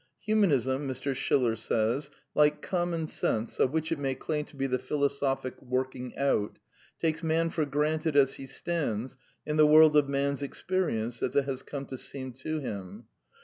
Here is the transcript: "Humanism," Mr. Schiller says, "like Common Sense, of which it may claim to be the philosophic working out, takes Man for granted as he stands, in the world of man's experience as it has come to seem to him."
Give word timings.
"Humanism," 0.21 0.87
Mr. 0.87 1.13
Schiller 1.13 1.55
says, 1.55 2.09
"like 2.33 2.63
Common 2.63 3.05
Sense, 3.05 3.59
of 3.59 3.69
which 3.71 3.91
it 3.91 3.99
may 3.99 4.15
claim 4.15 4.45
to 4.45 4.55
be 4.55 4.65
the 4.65 4.79
philosophic 4.79 5.61
working 5.61 6.17
out, 6.17 6.57
takes 6.99 7.21
Man 7.21 7.51
for 7.51 7.65
granted 7.67 8.15
as 8.15 8.33
he 8.33 8.47
stands, 8.47 9.15
in 9.45 9.57
the 9.57 9.67
world 9.67 9.95
of 9.95 10.09
man's 10.09 10.41
experience 10.41 11.21
as 11.21 11.35
it 11.35 11.45
has 11.45 11.61
come 11.61 11.85
to 11.85 11.99
seem 11.99 12.33
to 12.33 12.57
him." 12.59 13.03